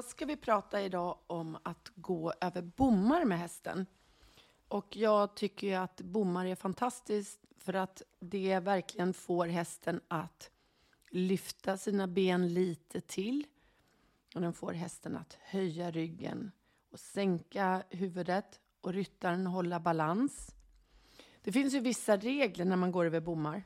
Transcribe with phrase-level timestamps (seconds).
[0.00, 3.86] Då ska vi prata idag om att gå över bommar med hästen.
[4.68, 10.50] Och jag tycker ju att bommar är fantastiskt för att det verkligen får hästen att
[11.10, 13.46] lyfta sina ben lite till.
[14.34, 16.52] Och den får hästen att höja ryggen
[16.90, 20.54] och sänka huvudet och ryttaren hålla balans.
[21.42, 23.62] Det finns ju vissa regler när man går över bommar.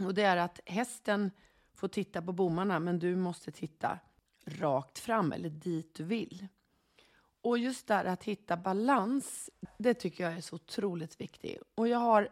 [0.00, 1.30] Och det är att hästen
[1.74, 3.98] får titta på bommarna men du måste titta
[4.46, 6.46] rakt fram eller dit du vill.
[7.42, 11.62] Och just där att hitta balans, det tycker jag är så otroligt viktigt.
[11.74, 12.28] Och jag har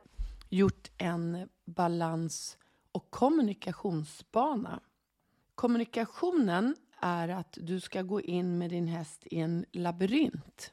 [0.48, 2.59] gjort en balans
[2.93, 4.80] och kommunikationsbana.
[5.55, 10.73] Kommunikationen är att du ska gå in med din häst i en labyrint.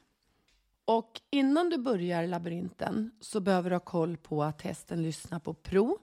[0.84, 5.54] Och innan du börjar labyrinten så behöver du ha koll på att hästen lyssnar på
[5.54, 5.98] pro.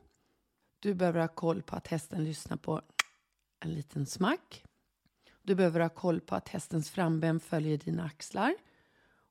[0.80, 2.82] Du behöver ha koll på att hästen lyssnar på
[3.60, 4.64] en liten smack.
[5.48, 8.56] Du behöver ha koll på att hästens framben följer dina axlar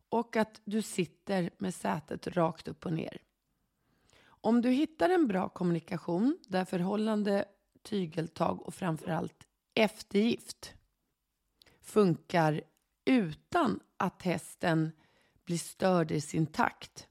[0.09, 3.19] och att du sitter med sätet rakt upp och ner.
[4.25, 7.45] Om du hittar en bra kommunikation där förhållande,
[7.83, 10.75] tygeltag och framförallt eftergift
[11.81, 12.63] funkar
[13.05, 14.93] utan att hästen
[15.45, 17.09] blir störd i sin takt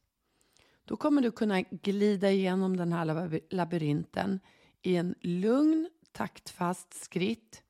[0.86, 4.40] då kommer du kunna glida igenom den här labyrinten
[4.82, 7.62] i en lugn, taktfast skritt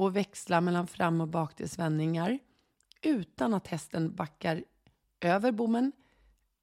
[0.00, 2.38] och växla mellan fram och bakdelsvändningar
[3.02, 4.64] utan att hästen backar
[5.20, 5.92] över bommen,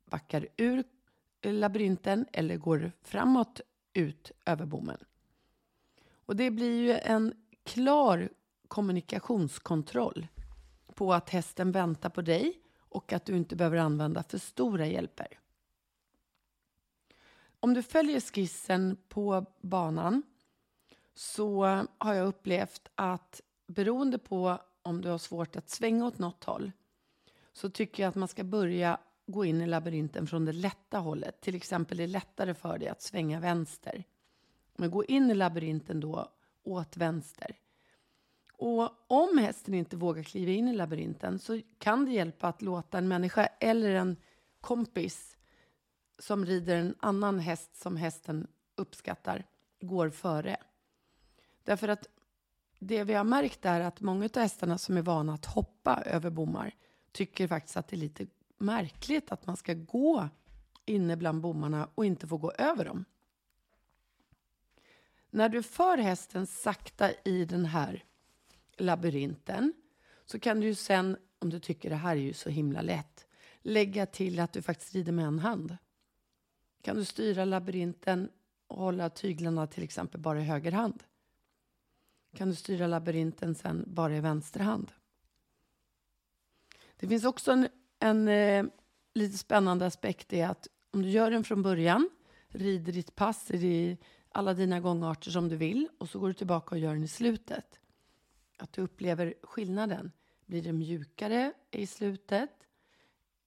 [0.05, 0.83] backar ur
[1.41, 3.61] labyrinten eller går framåt
[3.93, 4.97] ut över bommen.
[6.25, 8.29] Och det blir ju en klar
[8.67, 10.27] kommunikationskontroll
[10.95, 15.39] på att hästen väntar på dig och att du inte behöver använda för stora hjälper.
[17.59, 20.23] Om du följer skissen på banan
[21.17, 21.63] så
[21.97, 26.71] har jag upplevt att beroende på om du har svårt att svänga åt något håll
[27.53, 31.41] så tycker jag att man ska börja gå in i labyrinten från det lätta hållet.
[31.41, 34.03] Till exempel det är lättare för dig att svänga vänster.
[34.75, 36.31] Men gå in i labyrinten då
[36.63, 37.55] åt vänster.
[38.53, 42.97] Och om hästen inte vågar kliva in i labyrinten så kan det hjälpa att låta
[42.97, 44.17] en människa eller en
[44.61, 45.37] kompis
[46.19, 49.45] som rider en annan häst som hästen uppskattar
[49.81, 50.57] går före.
[51.67, 52.07] Därför att
[52.79, 56.29] det vi har märkt är att många av hästarna som är vana att hoppa över
[56.29, 56.75] bommar
[57.11, 60.29] tycker faktiskt att det är lite märkligt att man ska gå
[60.85, 63.05] inne bland bommarna och inte få gå över dem.
[65.29, 68.03] När du för hästen sakta i den här
[68.77, 69.73] labyrinten
[70.25, 73.27] så kan du ju sen, om du tycker det här är ju så himla lätt,
[73.59, 75.77] lägga till att du faktiskt rider med en hand.
[76.81, 78.29] Kan du styra labyrinten
[78.67, 81.03] och hålla tyglarna till exempel bara i höger hand?
[82.37, 84.91] Kan du styra labyrinten sen bara i vänster hand?
[86.97, 87.67] Det finns också en,
[87.99, 88.65] en eh,
[89.13, 92.09] lite spännande aspekt i att om du gör den från början,
[92.47, 93.97] rider ditt pass i
[94.29, 97.07] alla dina gångarter som du vill och så går du tillbaka och gör den i
[97.07, 97.79] slutet.
[98.57, 100.11] Att du upplever skillnaden.
[100.45, 102.67] Blir det mjukare i slutet?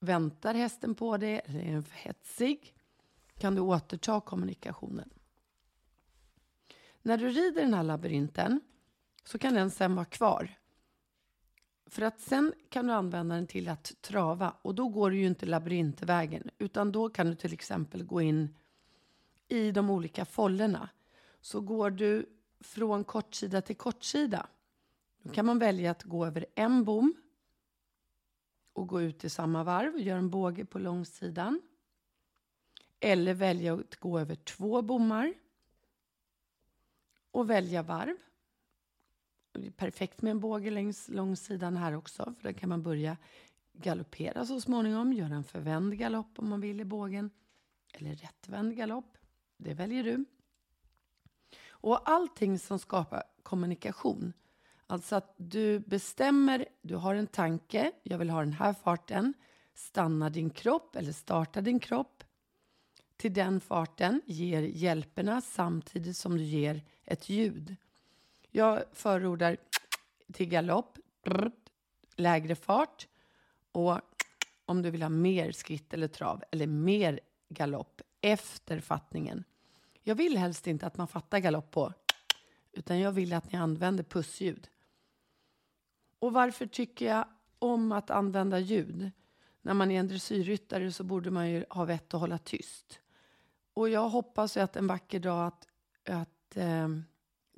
[0.01, 1.41] Väntar hästen på dig?
[1.45, 2.75] Eller är den för hetsig?
[3.39, 5.11] kan du återta kommunikationen.
[7.03, 8.61] När du rider den här labyrinten
[9.25, 10.59] så kan den sen vara kvar.
[11.87, 15.27] För att sen kan du använda den till att trava och då går du ju
[15.27, 18.55] inte labyrintvägen utan då kan du till exempel gå in
[19.49, 20.89] i de olika follerna.
[21.41, 22.27] Så går du
[22.61, 24.47] från kortsida till kortsida
[25.23, 27.15] då kan man välja att gå över en bom
[28.73, 31.61] och gå ut i samma varv och göra en båge på långsidan.
[33.01, 35.35] Eller välja att gå över två bommar
[37.31, 38.17] och välja varv.
[39.61, 43.17] Det är perfekt med en båge längs långsidan här också, för där kan man börja
[43.73, 47.31] galoppera så småningom, göra en förvänd galopp om man vill i bågen,
[47.93, 49.19] eller rättvänd galopp.
[49.57, 50.25] Det väljer du.
[51.69, 54.33] Och allting som skapar kommunikation,
[54.87, 59.35] alltså att du bestämmer, du har en tanke, jag vill ha den här farten,
[59.75, 62.25] stanna din kropp eller starta din kropp,
[63.17, 67.77] till den farten ger hjälperna samtidigt som du ger ett ljud.
[68.51, 69.57] Jag förordar
[70.33, 70.99] till galopp,
[72.17, 73.09] lägre fart
[73.73, 74.01] och
[74.65, 79.45] om du vill ha mer skritt eller trav eller mer galopp efter fattningen.
[80.03, 81.93] Jag vill helst inte att man fattar galopp på,
[82.73, 84.69] utan jag vill att ni använder pussljud.
[86.19, 87.25] Och varför tycker jag
[87.59, 89.11] om att använda ljud?
[89.63, 93.01] När man är en dressyrryttare så borde man ju ha vett att hålla tyst.
[93.75, 95.69] Och jag hoppas ju att en vacker dag att,
[96.09, 96.89] att eh,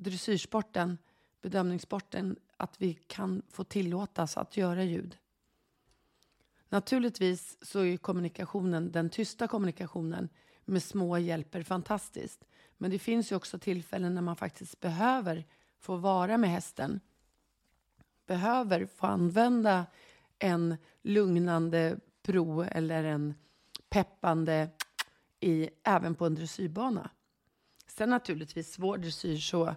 [0.03, 0.97] dressyrsporten,
[1.41, 5.17] bedömningssporten, att vi kan få tillåtas att göra ljud.
[6.69, 10.29] Naturligtvis så är kommunikationen, den tysta kommunikationen
[10.65, 12.45] med små hjälper fantastiskt.
[12.77, 15.45] Men det finns ju också tillfällen när man faktiskt behöver
[15.79, 16.99] få vara med hästen.
[18.25, 19.85] Behöver få använda
[20.39, 23.33] en lugnande pro eller en
[23.89, 24.69] peppande
[25.39, 27.09] i, även på en dressyrbana.
[27.87, 29.75] Sen naturligtvis svår dressyr så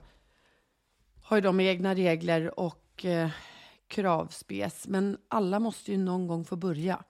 [1.26, 3.30] har ju de egna regler och eh,
[3.86, 4.88] kravspes.
[4.88, 7.04] Men alla måste ju någon gång få börja.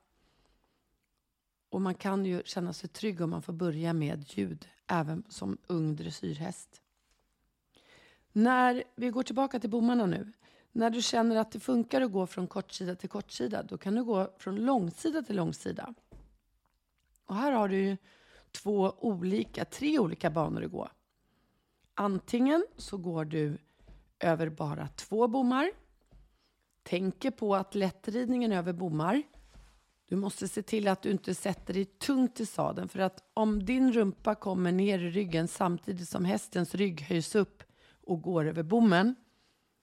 [1.69, 5.59] Och man kan ju känna sig trygg om man får börja med ljud, även som
[5.67, 6.81] ung dressyrhäst.
[8.33, 10.33] När vi går tillbaka till bommarna nu.
[10.73, 14.05] När du känner att det funkar att gå från kortsida till kortsida, då kan du
[14.05, 15.95] gå från långsida till långsida.
[17.25, 17.97] Och här har du ju
[18.51, 20.89] två olika, tre olika banor att gå.
[21.95, 23.59] Antingen så går du
[24.21, 25.71] över bara två bommar.
[26.83, 29.23] Tänker på att lättridningen över bommar.
[30.09, 33.65] Du måste se till att du inte sätter dig tungt i sadeln för att om
[33.65, 37.63] din rumpa kommer ner i ryggen samtidigt som hästens rygg höjs upp
[38.07, 39.15] och går över bommen,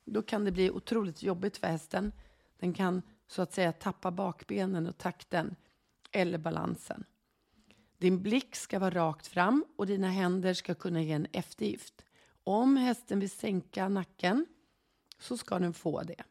[0.05, 2.11] då kan det bli otroligt jobbigt för hästen.
[2.59, 5.55] Den kan så att säga tappa bakbenen och takten
[6.11, 7.03] eller balansen.
[7.97, 12.05] Din blick ska vara rakt fram och dina händer ska kunna ge en eftergift.
[12.43, 14.45] Om hästen vill sänka nacken
[15.19, 16.23] så ska den få det.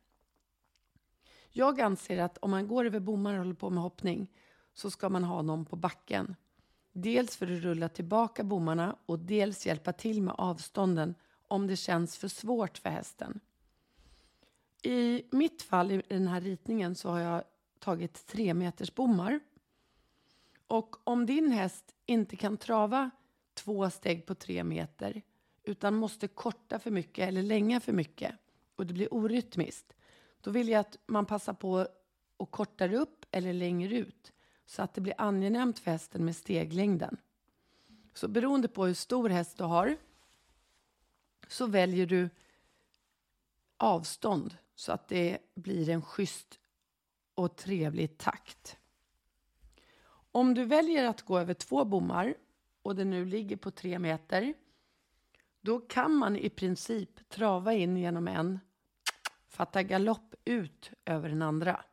[1.51, 4.31] Jag anser att om man går över bommar och håller på med hoppning
[4.75, 6.37] så ska man ha någon på backen.
[6.93, 11.15] Dels för att rulla tillbaka bommarna och dels hjälpa till med avstånden
[11.49, 13.41] om det känns för svårt för hästen.
[14.83, 17.45] I mitt fall i den här ritningen så har jag
[17.79, 19.41] tagit tre meters bommar.
[20.67, 23.11] Och om din häst inte kan trava
[23.55, 25.23] två steg på tre meter
[25.63, 28.35] utan måste korta för mycket eller länga för mycket
[28.77, 29.95] och det blir orytmiskt,
[30.41, 31.87] då vill jag att man passar på
[32.37, 34.33] och kortar upp eller längre ut
[34.67, 37.17] så att det blir angenämt för hästen med steglängden.
[38.15, 39.97] Så beroende på hur stor häst du har
[41.49, 42.31] så väljer du
[43.77, 46.61] avstånd så att det blir en schysst
[47.35, 48.77] och trevlig takt.
[50.33, 52.35] Om du väljer att gå över två bommar
[52.83, 54.55] och det nu ligger på tre meter
[55.63, 58.61] då kan man i princip trava in genom en,
[59.49, 61.85] fatta galopp ut över den andra.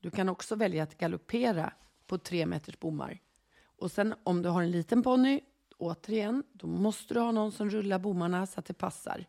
[0.00, 1.72] Du kan också välja att galoppera
[2.06, 3.20] på tre meters bommar.
[3.64, 5.40] Och sen om du har en liten ponny,
[5.78, 9.26] återigen, då måste du ha någon som rullar bommarna så att det passar.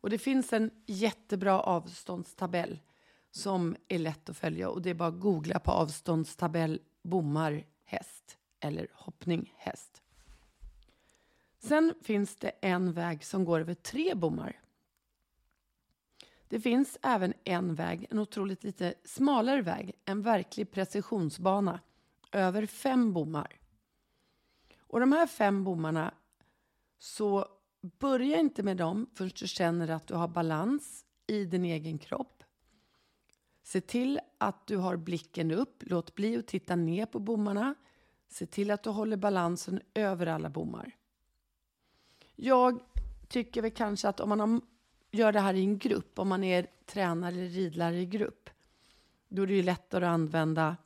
[0.00, 2.80] Och det finns en jättebra avståndstabell
[3.30, 8.38] som är lätt att följa och det är bara att googla på avståndstabell bommar häst
[8.60, 9.99] eller hoppning häst.
[11.62, 14.60] Sen finns det en väg som går över tre bommar.
[16.48, 21.80] Det finns även en väg, en otroligt lite smalare väg, en verklig precisionsbana
[22.32, 23.60] över fem bommar.
[24.80, 26.14] Och de här fem bommarna,
[26.98, 27.46] så
[27.80, 32.44] börja inte med dem förrän du känner att du har balans i din egen kropp.
[33.62, 37.74] Se till att du har blicken upp, låt bli att titta ner på bommarna.
[38.28, 40.96] Se till att du håller balansen över alla bommar.
[42.42, 42.80] Jag
[43.28, 44.60] tycker väl kanske att om man
[45.10, 48.50] gör det här i en grupp, om man är tränare eller ridlärare i grupp,
[49.28, 50.76] då är det ju lättare att använda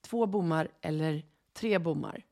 [0.00, 2.26] två bommar eller tre bommar.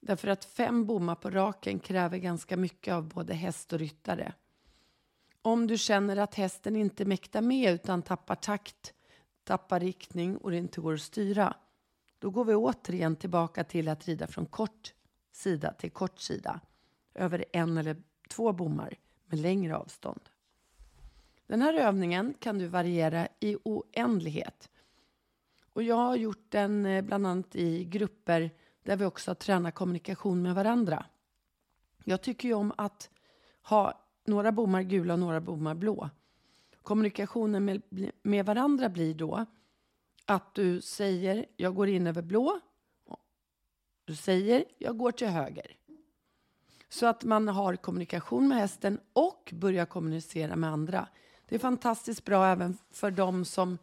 [0.00, 4.32] Därför att fem bommar på raken kräver ganska mycket av både häst och ryttare.
[5.42, 8.94] Om du känner att hästen inte mäktar med utan tappar takt,
[9.44, 11.56] tappar riktning och det inte går att styra,
[12.18, 14.94] då går vi återigen tillbaka till att rida från kort
[15.40, 16.60] sida till kort sida
[17.14, 17.96] över en eller
[18.28, 18.94] två bommar
[19.26, 20.20] med längre avstånd.
[21.46, 24.70] Den här övningen kan du variera i oändlighet.
[25.72, 28.50] Och jag har gjort den eh, bland annat i grupper
[28.82, 31.06] där vi också har tränat kommunikation med varandra.
[32.04, 33.10] Jag tycker ju om att
[33.62, 36.10] ha några bommar gula och några bommar blå.
[36.82, 37.82] Kommunikationen med,
[38.22, 39.46] med varandra blir då
[40.24, 42.60] att du säger jag går in över blå
[44.10, 45.76] du säger jag går till höger.
[46.88, 51.08] Så att man har kommunikation med hästen och börjar kommunicera med andra.
[51.48, 53.78] Det är fantastiskt bra även för de som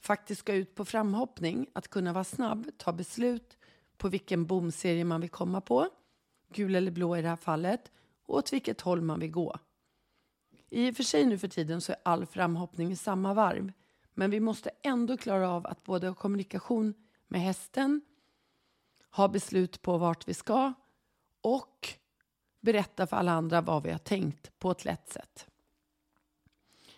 [0.00, 1.66] faktiskt ska ut på framhoppning.
[1.72, 3.56] Att kunna vara snabb, ta beslut
[3.96, 5.88] på vilken bomserie man vill komma på.
[6.52, 7.90] Gul eller blå i det här fallet.
[8.26, 9.56] Och åt vilket håll man vill gå.
[10.70, 13.72] I och för sig nu för tiden så är all framhoppning i samma varv.
[14.14, 16.94] Men vi måste ändå klara av att både ha kommunikation
[17.28, 18.00] med hästen
[19.16, 20.72] ha beslut på vart vi ska
[21.40, 21.88] och
[22.60, 25.46] berätta för alla andra vad vi har tänkt på ett lätt sätt.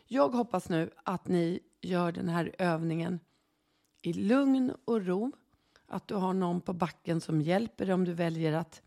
[0.07, 3.21] Jag hoppas nu att ni gör den här övningen
[4.03, 5.33] i lugn och ro.
[5.87, 8.83] Att du har någon på backen som hjälper dig om du väljer att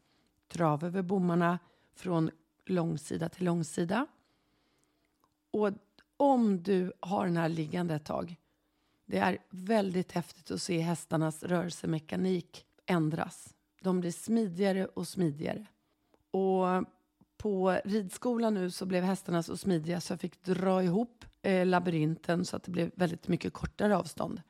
[0.48, 1.60] trava över bommarna
[1.96, 2.32] från
[2.66, 4.08] långsida till långsida.
[5.52, 5.70] Och
[6.18, 8.36] om du har den här liggande ett tag,
[9.06, 13.53] det är väldigt häftigt att se hästarnas rörelsemekanik ändras.
[13.81, 15.65] De blir smidigare och smidigare.
[16.31, 16.65] Och
[17.38, 22.45] på ridskolan nu så blev hästarna så smidiga så jag fick dra ihop eh, labyrinten
[22.45, 24.41] så att det blev väldigt mycket kortare avstånd.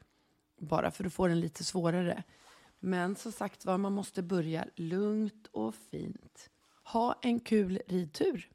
[0.59, 2.23] Bara för att få den lite svårare.
[2.79, 6.49] Men som sagt var, man måste börja lugnt och fint.
[6.83, 8.49] Ha en kul ridtur!